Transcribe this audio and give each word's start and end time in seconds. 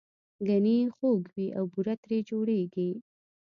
ګنی 0.47 0.77
خوږ 0.95 1.21
وي 1.33 1.47
او 1.57 1.63
بوره 1.73 1.95
ترې 2.01 2.17
جوړیږي 2.29 2.89